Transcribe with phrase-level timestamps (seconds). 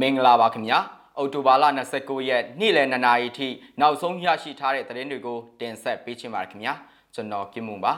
[0.00, 0.78] မင်္ဂလာပါခင်ဗျာ
[1.18, 1.64] အော်တိုဘာလ
[1.96, 3.48] 29ရက်နေ့လယ်2နာရီထိ
[3.80, 6.74] နောက်ဆုံးရရှိထားတဲ့သတင်းတွေကိုတင်ဆက်ပေးချင်ပါတယ်ခင်ဗျာ
[7.14, 7.92] ကျွန်တော်ကင်မွန်ပါ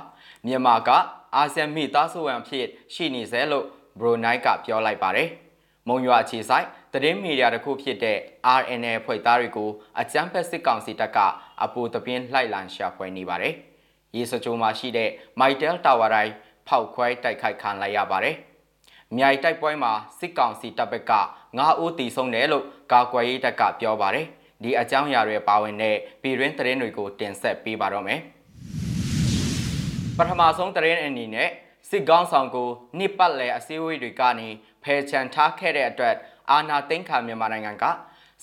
[0.47, 0.91] မြန်မာက
[1.37, 3.65] အာဆီယံမိသားစုဝင်ဖြစ်ရှိနေစေလို့
[4.01, 5.29] ဘရိုနိုက်ကပြောလိုက်ပါတယ်
[5.89, 8.19] မုံရွာအခြေဆိုင်သတင်းမီဒီယာတစ်ခုဖြစ်တဲ့
[8.61, 9.71] RNA ဖွဲ့သားတွေကို
[10.01, 11.19] အကြမ်းဖက်စစ်ကောင်စီတပ်က
[11.63, 13.55] အပူတပြင်းလှိုက်လံရှာဖွေနေပါတယ်
[14.17, 15.11] ရေစကြိုမှာရှိတဲ့
[15.41, 16.33] Mytel Tower တိုင်း
[16.69, 18.37] ဖောက်ခွဲတိုက်ခိုက်ခံလိုက်ရပါတယ်
[19.17, 21.13] မြိုင်တိုက်ပွဲမှာစစ်ကောင်စီတပ်ဘက်က
[21.57, 24.27] 9ဦးတီဆုံးတယ်လို့ကာကွယ်ရေးတပ်ကပြောပါတယ်။
[24.63, 28.21] ဒီအကြောင်းအရာတွေပါဝင်တဲ့ပြည်တွင်းသတင်းတွေကိုတင်ဆက်ပေးပါတော့မယ်။
[30.17, 31.49] ပထမဆုံးသတင်းအနေနဲ့
[31.91, 34.49] စစ်ကောင်းဆောင်ကိုနှစ်ပတ်လည်အစည်းအဝေးတွေကနေ
[34.83, 36.15] ဖယ်ချန်ထားခဲ့တဲ့အတွက်
[36.51, 37.85] အာဏာသိမ်းခံမြန်မာနိုင်ငံက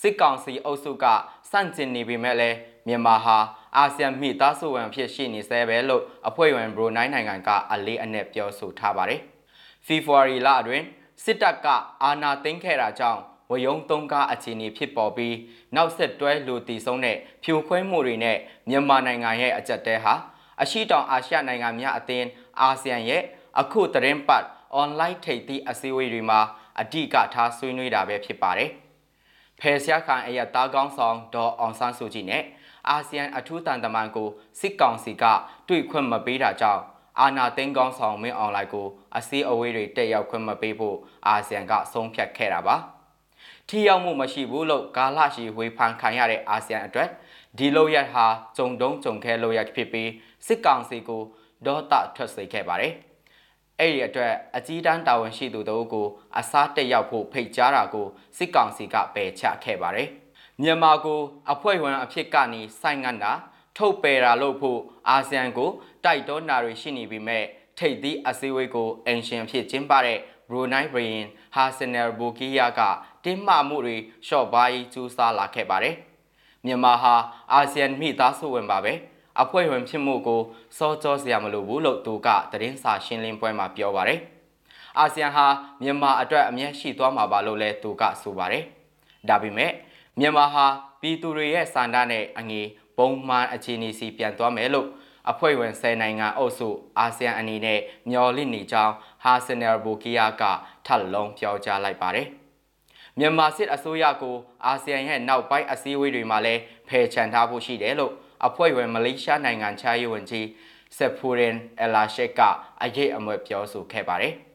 [0.02, 1.06] စစ်ကောင်စီအုပ်စုက
[1.52, 3.38] စန့်ကျင်နေပေမဲ့လည်းမြန်မာဟာ
[3.78, 9.22] အာဆီယံမိသားစုဝင်ဖြစ်ရှိနေဆဲပဲလို့အဖွဲ့ဝင်ဘရူနိုင်းနိုင်ငံကအလေးအနက်ပြောဆိုထားပါတယ်။
[9.86, 10.86] ဖေဖော်ဝါရီလအတွင်း
[11.24, 11.68] စစ်တပ်က
[12.04, 15.36] အာဏာသိမ်းခဲ့တာကြောင့်ဝယုံသုံးကားအခြေအနေဖြစ်ပေါ်ပြီး
[15.76, 18.38] နောက်ဆက်တွဲလူတီဆုံးတဲ့ဖြိုခွဲမှုတွေနဲ့
[18.70, 20.14] မြန်မာနိုင်ငံရဲ့အကြက်တဲဟာ
[20.62, 22.28] အရှိတောင်အာရှနိုင်ငံများအသင်း
[22.62, 23.22] အာဆီယံရဲ့
[23.60, 26.40] အခုသတင်းပတ်အွန်လိုင်းထိပ်သီးအစည်းအဝေးတွေမှာ
[26.82, 28.70] အဓိကထားဆွေးနွေးတာပဲဖြစ်ပါတယ်။
[29.60, 32.44] ဖယ်ရှားခံအရတားကောင်းဆောင်ဒေါ်အောင်ဆန်းစုကြည်နဲ့
[32.90, 35.24] အာဆီယံအထူးတန်တမန်ကိုစစ်ကောင်စီက
[35.68, 36.82] တွေ့ခွင့်မပေးတာကြောင့်
[37.20, 42.76] အာနာသိန်းကောင်းဆောင်မင်းအွန်လိုင်းကိုအစည်းအဝေးတွေတက်ရောက်ခွင့်မပေးဖို့အာဆီယံကဆုံးဖြတ်ခဲ့တာပါ။
[43.70, 47.10] ထိရောက်မှုမရှိဘူးလို့ကာလရှိဝေဖန်ခံရတဲ့အာဆီယံအတွက်
[47.58, 48.26] ဒီလိုရဟာ
[48.58, 50.10] ဂျုံတုံးဂျုံခဲလို့ရဖြစ်ပြီး
[50.46, 51.22] စစ်ကောင်စီကို
[51.66, 52.94] ဒေါသထွက်စေခဲ့ပါတယ်။
[53.80, 60.10] အဲ့ဒီအတွက်အကြီးတန်းတာဝန်ရှိသူတို့ကိုအစားတက်ရောက်ဖို့ဖိတ်ကြားတာကိုစစ်ကောင်စီကပယ်ချခဲ့ပါတယ်။
[60.62, 61.20] မြန်မာကို
[61.52, 63.34] အဖွဲ့ဝင်အဖြစ်ကနေစိုင်းငန်းတာ
[63.78, 65.72] ထုတ်ပယ်တာလို့ဖို့အာဆီယံကို
[66.06, 67.44] တိုက်တွန်းတာတွေရှိနေပေမဲ့
[67.78, 72.82] ထိပ်သီးအစည်းအဝေးကိုအင်ရှင်ဖြစ်ကျင်းပတဲ့ဘရူနိုင်းဘရင်ဟာဆနယ်ဘူကီယာက
[73.24, 75.96] တင်းမာမှုတွေလျှော့ပါးရေးကြိုးစားလာခဲ့ပါတယ်။
[76.66, 77.16] မြန်မာဟာ
[77.54, 78.94] အာဆီယံမိသားစုဝင်ပါပဲ။
[79.42, 80.42] အဖွဲ့ဝင်ဖြစ်မှုကို
[80.78, 84.20] စောကြောစရာမလိုဘူးလို့သူကသတင်းစာရှင်းလင်းပွဲမှာပြောပါတယ်။
[85.00, 85.46] အာဆီယံဟာ
[85.82, 88.64] မြန်မာအတွက်အမျက်ရှိသွားမှာပါလို့လည်းသူကဆိုပါတယ်။
[89.30, 89.72] ဒါပေမဲ့
[90.20, 90.66] မြန်မာဟာ
[91.02, 92.62] ပြည်သူတွေရဲ့စန္ဒနဲ့အငေ
[92.98, 94.88] ပုံမှန်အခြေအနေစီပြန်သွားမယ်လို့
[95.32, 96.68] အဖွဲ့ဝင်10နိုင်ငံအုပ်စု
[97.00, 97.80] အာဆီယံအနေနဲ့
[98.10, 100.44] မျှော်လင့်နေကြောင်းဟာဆင်နယ်ဘူကီယာက
[100.86, 102.28] ထပ်လုံးပြောကြားလိုက်ပါတယ်။
[103.20, 104.36] မြန်မာစစ်အစိုးရကို
[104.66, 108.14] အာဆီယံရဲ့နောက်ပိုင်းအစည်းအဝေးတွေမှာလည်းဖယ်ချန်ထားဖို့ရှိတယ်လို့
[108.48, 110.48] အဖွဲ့ဝင်မလေးရှားနိုင်ငံခြားရေးဝန်ကြီး
[110.98, 112.42] ဆက်ဖူရင်အလာရှက်က
[112.84, 114.34] အရေးအမွဲပြောဆိုခဲ့ပါတယ်။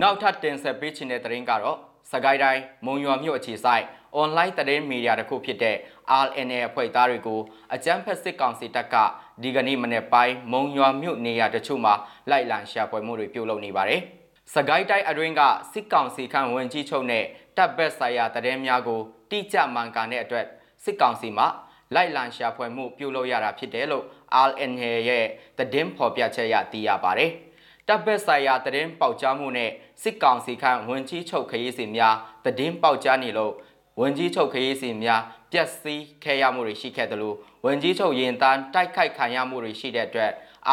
[0.00, 1.78] နောက်ထပ်တင်ဆက်ပေးချင်တဲ့သတင်းကတော့
[2.10, 3.84] စကိုင်းတိုင်းမုံရွာမြို့အခြေဆိုင်
[4.14, 5.76] အွန်လိုင်းသတင်းမီဒီယာတစ်ခုဖြစ်တဲ့
[6.24, 7.40] RNA အဖွဲ့သားတွေကို
[7.74, 8.96] အကြမ်းဖက်စစ်ကောင်စီတပ်က
[9.42, 11.94] ဒီကနေ့မနေ့ပိုင်းမုံရွာမြို့နေရာတချို့မှာ
[12.30, 14.00] လိုက်လံရှာဖွေမှုတွေပြုလုပ်နေပါတယ်။
[14.54, 17.24] စကိုင်းတိုင်းအတွင်းကစစ်ကောင်စီခန့်ဝင်ကြီးချုပ်နဲ့
[17.56, 20.46] တပ်ဘက်ဆိုင်ရာသတင်းများကိုတိကျမှန်ကန်တဲ့အတွက်
[20.84, 21.44] စစ်ကောင်စီမှ
[21.94, 24.04] လိုက်လံရှာဖွေမှုပြုလုပ်ရတာဖြစ်တယ်လို့
[24.48, 25.24] RNA ရဲ့
[25.58, 27.32] သတင်းဖော်ပြချက်ရသိရပါတယ်။
[27.88, 29.70] တပ်ဘက်ဆိုင်ရာသတင်းပေါက်ကြားမှုနဲ့
[30.02, 33.52] စစ်ကောင်စီခန့်ဝင်ကြီးချုပ်ခရီးစဉ်များသတင်းပေါက်ကြားနေလို့
[34.00, 35.22] ဝန်ကြီးချုပ်ခရီးစဉ်များ
[35.52, 40.30] ပျက်စီးခဲ့ရမှုတွေရှိခဲ့တယ်လို့ဝန်ကြီးချုပ်ရင်တန်းတိုက်ခိုက်ခံရမှုတွေရှိတဲ့အတွက်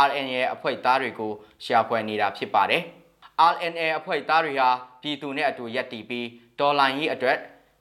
[0.07, 1.31] RNA အဖွဲ့သားတွေကို
[1.65, 2.81] ရှာဖွေနေတာဖြစ်ပါတယ်။
[3.51, 4.69] RNA အဖွဲ့သားတွေဟာ
[5.01, 6.27] ပြည်သူနဲ့အတူရပ်တည်ပြီး
[6.59, 7.37] ဒေါ်လာရေးအတွက်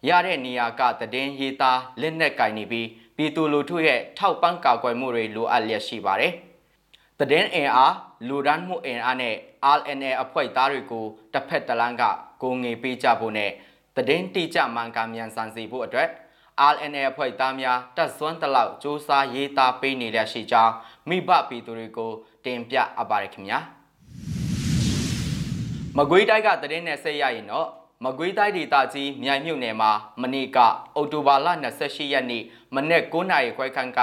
[0.09, 0.83] ရတဲ့နေရာက
[1.15, 6.33] တည်င်းရေးသားလက်နက်ကင်နေပြီးပြည်သူလူထုရဲ့ထောက်ပံ့ကာကွယ်မှုတွေလိုအပ်လျက်ရှိပါတယ်။
[7.19, 7.95] တည်င်းအင်အား
[8.29, 9.35] လူဒန်းမှုအင်အားနဲ့
[9.79, 12.03] RNA အဖွဲ့သားတွေကိုတစ်ဖက်တစ်လမ်းက
[12.43, 13.51] ကိုငေပေးကြဖို့နဲ့
[14.09, 16.09] တည်င်းတိကျမှန်ကန်မြန်ဆန်စေဖို့အတွက်
[16.73, 20.75] RNA အဖွဲ့သားများတက်စွမ်းတလောက်စ조사ရေးသားပေးနေရရှိကြောင်း
[21.09, 22.13] မိဘပြည်သူတွေကို
[22.45, 23.59] တင်ပြအပ်ပါတယ်ခင်ဗျာ
[25.97, 27.69] မကွေးတိုက်ကတည်င်းနဲ့ဆက်ရရင်တော့
[28.05, 29.91] မကွေးတိုင်းဒေသကြီးမြိုင်မြို့နယ်မှာ
[30.23, 30.59] မနေ့က
[30.97, 31.49] အော်တိုဘာလ
[31.81, 32.43] 28ရက်နေ့
[32.75, 34.01] မနေ့9နာရီခွဲခန့်က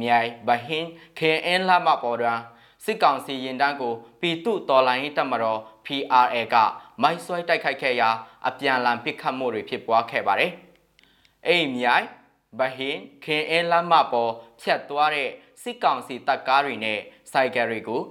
[0.00, 0.88] မြိုင်ဘဟင်း
[1.18, 2.38] ခေအင်းလာမပေါ်တွင်
[2.84, 6.56] စစ်ကောင်စီရင်တန်းကိုပြည်သူတော်လှန်ရေးတပ်မတော် PRA က
[7.02, 8.10] မိုက်ဆွဲတိုက်ခိုက်ခဲ့ရာ
[8.48, 10.52] အပြန်လန်ပစ်ခတ်မှုတွေဖြစ်ပွားခဲ့ပါတယ်။
[11.46, 12.06] အိမ်မြိုင်
[12.58, 15.28] ဘဟင်းခင်အင်းလမ်းမပေါ်ဖြတ်သွားတဲ့
[15.62, 16.98] စစ်ကောင်စီတပ်ကားတွေနဲ့
[17.32, 18.02] စိုက်ကယ်တွေကို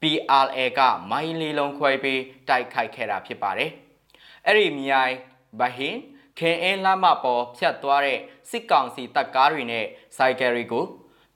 [0.00, 0.80] PRA က
[1.10, 3.70] မိုင်းလီလုံးခွဲပြီးတိုက်ခိုက်ခဲ့တာဖြစ်ပါတယ်။
[4.46, 5.14] အဲ့ဒီမြိုင်
[5.60, 5.98] ဘဟင်း
[6.38, 8.18] ခင်အင်းလမ်းမပေါ်ဖြတ်သွားတဲ့
[8.50, 9.86] စစ်ကောင်စီတပ်ကားတွေနဲ့
[10.16, 10.84] စိုက်ကယ်တွေကို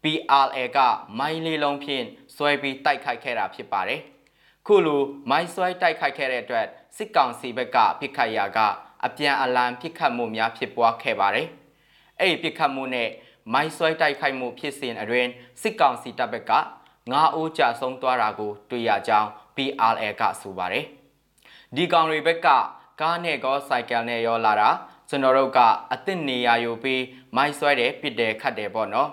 [0.03, 0.79] PRA က
[1.19, 2.05] မိုင်းလီလုံးဖြင့်
[2.37, 4.01] ဆွဲပြီးတိုက်ခိုက်ခဲ့တာဖြစ်ပါတယ်။
[4.67, 6.67] ခုလိုမိုင်းဆွဲတိုက်ခိုက်ခဲ့တဲ့အတွက်
[6.97, 8.59] စစ်ကောင်စီဘက်ကပြစ်ခတ်ရာက
[9.05, 11.49] အပြန်အလှန်ပြစ်ခတ်မှုများဖြစ်ပွားခဲ့ပါတယ်။
[12.21, 13.09] အဲ့ဒီပြစ်ခတ်မှုနဲ့
[13.53, 15.31] မိုင်းဆွဲတိုက်ခိုက်မှုဖြစ်စဉ်အတွင်း
[15.63, 16.53] စစ်ကောင်စီတပ်ဘက်က
[17.01, 20.85] 9ဦးကြာဆုံးသွားတာကို တွေ့ရကြောင်း PRL ကဆိုပါတယ်။
[21.77, 22.49] ဒီကောင်တွေဘက်က
[23.01, 24.71] ကားနဲ့ကောစိုက်ကယ်နဲ့ရောလာတာ
[25.09, 25.59] ကျွန်တော်တို့က
[25.91, 27.03] အစ်စ်နေရာယူပြီး
[27.37, 29.11] မိုက်ဆွဲတယ်ပစ်တယ်ခတ်တယ်ပေါ့နော်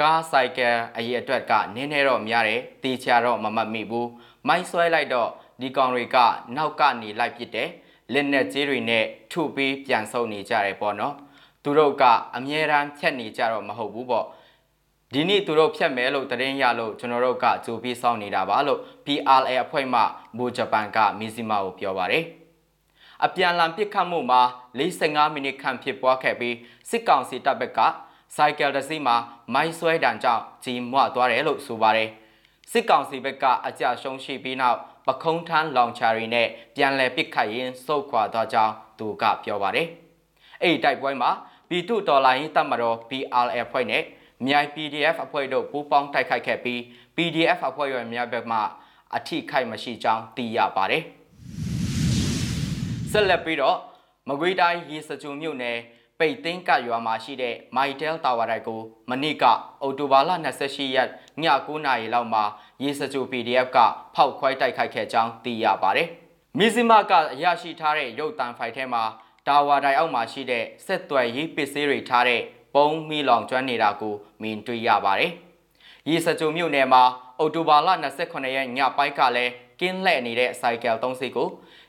[0.00, 4.10] ကားစိုက်ကယ်အရေးအတွက်ကနင်းနေတော့များတယ်တေချာတော့မမတ်မိဘူး
[4.48, 5.30] မိုက်ဆွဲလိုက်တော့
[5.60, 6.16] ဒီကောင်တွေက
[6.56, 7.70] နောက်ကနေလိုက်ပစ်တယ်
[8.12, 11.14] လက်နဲ့ကြီးတွေနဲ့ထုပြီးပြန်ဆုပ်နေကြတယ်ပေါ့နော်
[11.62, 12.04] သူတို့က
[12.36, 14.26] အမြဲတမ်းဖြတ်နေကြတော့မဟုတ်ဘူးပေါ့
[15.12, 20.00] ဒီနေ့သူတို့ဖြတ်မယ်လို့သတင်းရလို့ကျွန်တော်တို့ကကြိုပြီးစောင့်နေတာပါလို့ PRA အဖွဲ့မှ
[20.36, 22.24] ဘူဂျပန်ကမီဇီမာကိုပြောပါတယ်။
[23.24, 24.42] အပြန်လန်ပစ်ခတ်မှုမှာ
[24.78, 26.56] 45မိနစ်ခန့်ဖြစ်ပွားခဲ့ပြီး
[26.90, 27.80] စစ်ကောင်စီတပ်ဘက်က
[28.36, 29.16] စိုက်ကယ်တစ်စီးမှာ
[29.54, 32.08] မိုင်းဆွဲတံကြောင့်ကြီးမွသွားတယ်လို့ဆိုပါတယ်။
[32.70, 39.86] စစ်ကောင်စီဘက်ကအကြရှုံးရှိပြီးနောက်ပခုံးထန်းလောင်ချာရီနဲ့ပြန်လည်ပစ်ခတ်ရင်းစုတ်ခွာသွားကြောင်းသူကပြောပါတယ်။
[40.62, 41.30] အဲ့ဒီတိုက်ပွဲမှာ
[41.68, 44.02] ပြည်သူတော်လိုင်းတပ်မတော် PRA အဖွဲ့နဲ့
[44.46, 46.78] မြိုင် PDF အဖွဲ့တို့ပူးပေါင်းတိုက်ခိုက်ခဲ့ပြီး
[47.16, 48.58] PDF အဖွဲ့ရဲ့များဘက်မှ
[49.16, 51.02] အထိခိုက်မရှိကြောင်းသိရပါတယ်။
[53.10, 53.78] ဆက်လက်ပြီးတော့
[54.28, 55.78] မကွေးတိုင်းရေစကြိုမြို့နယ်
[56.20, 58.80] ပိတ်သိန်းကရွာမှာရှိတဲ့ Mytel Tower တိုက်ကို
[59.10, 59.44] မနေ့က
[59.82, 60.30] အော်တိုဘာလ
[60.62, 62.44] 28ရက်ည9:00နာရီလောက်မှာ
[62.82, 63.78] ရေစကြို PDF က
[64.14, 66.08] ဖောက်ခွဲတိုက်ခိုက်ခဲ့ကြောင်းသိရပါတယ်။
[66.58, 69.02] မီဇီမာကအရရှိထားတဲ့ရုပ်တံဖိုင်ထဲမှာ
[69.46, 72.40] တာဝါတိုင်အောက်မှာရှိတဲ့ဆက်သွယ်ရေးပစ္စည်းတွေထားတဲ့
[72.74, 75.32] ပုံးမီလောင်ကျွမ်းနေတာကိုမြင်တွေ့ရပါတယ်။
[76.08, 77.02] ရေစကြိုမြို့နယ်မှာ
[77.38, 77.88] အော်တိုဘာလ
[78.22, 81.48] 28ရက်ညပိုင်းကလည်း ကင်းလှည့်နေတဲ့စိုက်ကယ်3စီးကို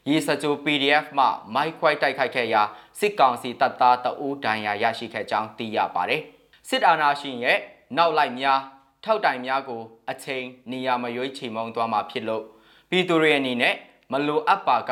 [0.09, 2.61] ရေစကြို PDF မှမိုက်ခွိုက်တိုက်ခိုက်ခဲ့ရာ
[2.99, 6.21] စစ်ကောင်စီတပ်သားတအူးဒဏ်ရာရရှိခဲ့ကြောင်းသိရပါတယ်။
[6.69, 7.57] စစ်အာဏာရှင်ရဲ့
[7.97, 8.59] နောက်လိုက်များ
[9.03, 12.43] ထောက်တိုင်များကိုအချိန်နေရာမရွေးချိန်မုံသွားမှာဖြစ်လို့
[12.89, 13.75] ပြည်သူတွေအနေနဲ့
[14.11, 14.91] မလိုအပ်ပါက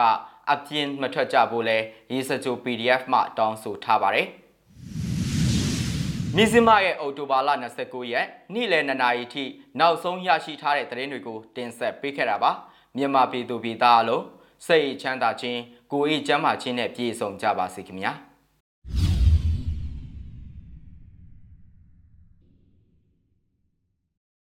[0.52, 1.78] အပြင်းမထွက်ကြဖို့လဲ
[2.12, 4.28] ရေစကြို PDF မှတောင်းဆိုထားပါတယ်။
[6.36, 7.50] မြစည်းမရဲ့အော်တိုဘာလ
[7.82, 9.44] 29ရက်နေ့လယ်2နာရီထိ
[9.80, 12.52] နောက်ဆုံးရရှိထားတဲ့သတင်းတွေကိုတင်ဆက်ပေးခဲ့တာပါ
[12.98, 14.24] မြန်မာပြည်သူပြည်သားအလုံး
[14.68, 15.60] စိတ်ချမ်းသာခြင်း
[15.92, 18.14] ကိုယ်အေးချမ်းသာခြင်းနဲ့ပြည့်စုံကြပါစေခင်ဗျာ။